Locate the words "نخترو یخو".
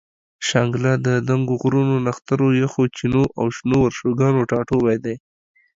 2.07-2.83